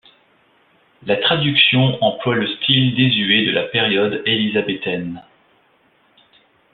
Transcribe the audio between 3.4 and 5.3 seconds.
de la période élisabéthaine.